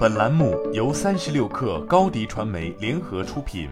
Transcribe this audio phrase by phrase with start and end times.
[0.00, 3.68] 本栏目由三十六氪高低传媒联合出品。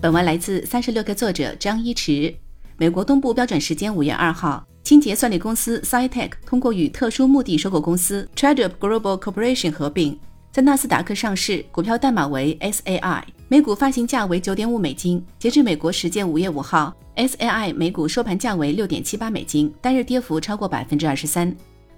[0.00, 2.34] 本文来自三十六氪作者张一驰。
[2.78, 10.18] 美国东部标准时间五月二号，清洁算力公司 SciTech 通过与特殊目的收购公司 Tradup Global Corporation 合并，
[10.50, 15.22] 在纳斯达克上市，股票代码为 SAI，每股发行价为九点五美金。
[15.38, 21.54] 截至美国时间五月五号，SAI 每股收盘价为六点七八美金，单日跌幅超过百分之二十三。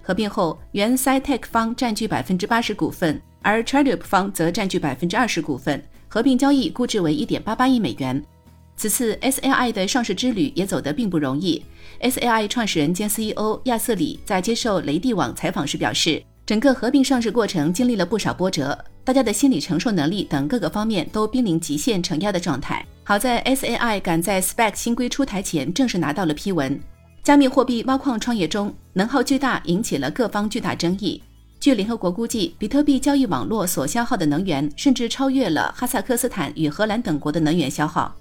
[0.07, 5.83] 合并后，原 Cytec 方占据百分之八十股份，而 Tradup 方则占据百分之二十股份。
[6.07, 8.23] 合并交易估值为一点八八亿美元。
[8.77, 11.61] 此次 SAI 的上市之旅也走得并不容易。
[11.99, 22.85] SAI 创始人兼 CEO 亚瑟里在接受雷帝网采访时表示，整个合并上市过程经历了不少波折，大家的心理承受能力等各个方面都濒临极限承压的状态。
[23.03, 26.79] 好在 SAI 赶在 SPAC 新规出台前正式拿到了批文。
[27.27, 31.21] 加密货币挖矿创业中能耗巨大，引起了各方巨大争议。
[31.59, 38.15] 据联合国估计，比特币交易网络所消耗的能源甚至超越了哈萨克斯坦与荷兰等国的能源消耗。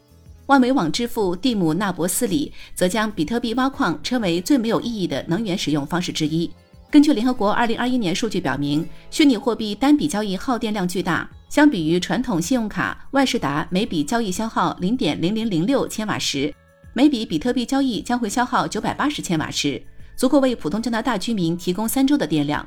[0.46, 6.50] 万维网之父蒂姆·纳博斯里则将比特币挖矿称为最没有意义的能源使用方式之一。
[6.90, 16.52] 根据联合国2021年数据表明，虚拟货币单笔交易耗电量巨大，相比于传统信用卡，万事达每笔交易消耗0.0006千瓦时。
[16.96, 19.82] 每笔比特币交易将会消耗九百八十千瓦时，
[20.16, 22.66] 足够为普通加拿大居民提供三周的电量。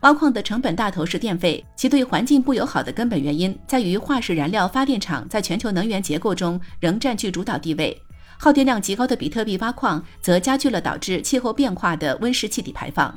[0.00, 7.96] 挖矿的成本大头是电费，其对环境不友好的根本原因在于化石燃料发电厂在全球能源结构中仍占据主导地位。
[8.40, 13.16] 耗电量极高的比特币挖矿则加剧了导致气候变化的温室气体排放。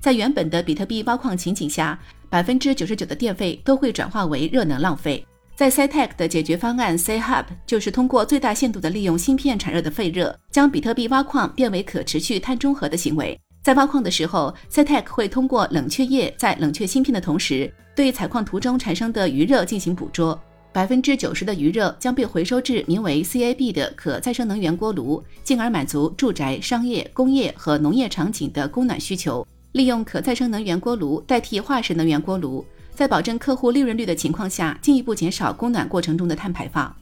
[0.00, 1.96] 在原本的比特币挖矿情景下，
[2.28, 5.24] 百分之九十九的电费都会转化为热能浪费。
[5.56, 13.40] 在 Cytec 的解决方案 c h u b 就是通过最大限度的利用芯片产热的废热，将比特币挖矿变为可持续碳中和的行为。
[13.62, 20.38] 在挖矿的时候，Cytec 会通过冷却液在冷却芯片的同时，对采矿途中产生的余热进行捕捉。
[20.74, 29.46] 百分之九十的余热将被回收至名为 CAB 的可再生能源锅炉，进而满足住宅、商业、工业和农业场景的供暖需求。
[29.72, 32.64] 利用可再生能源锅炉代替化石能源锅炉。
[32.96, 36.96] 在保证客户利润率的情况下，进一步减少供暖过程中的碳排放。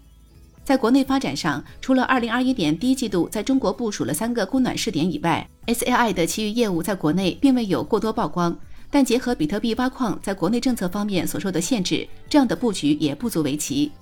[0.64, 8.58] 在国内发展上，除了2021年第一季度在中国部署了三个供暖试点以外，SAI 的其余业务在国内并未有过多曝光。
[8.90, 13.92] 但结合比特币挖矿在国内政策方面所受的限制，这样的布局也不足为奇。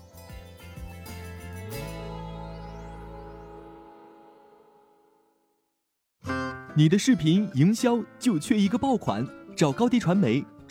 [6.74, 10.42] 你的视频营销就缺一个爆款，找高低传媒。